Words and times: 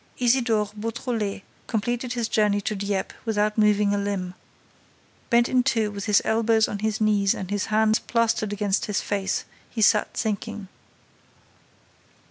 Isidore 0.17 0.71
Beautrelet 0.75 1.43
completed 1.67 2.13
his 2.13 2.27
journey 2.27 2.59
to 2.61 2.73
Dieppe 2.75 3.13
without 3.23 3.55
moving 3.55 3.93
a 3.93 3.99
limb. 3.99 4.33
Bent 5.29 5.47
in 5.47 5.61
two, 5.61 5.91
with 5.91 6.05
his 6.05 6.23
elbows 6.25 6.67
on 6.67 6.79
his 6.79 6.99
knees 6.99 7.35
and 7.35 7.51
his 7.51 7.65
hands 7.65 7.99
plastered 7.99 8.51
against 8.51 8.87
his 8.87 8.99
face, 8.99 9.45
he 9.69 9.83
sat 9.83 10.11
thinking. 10.17 10.69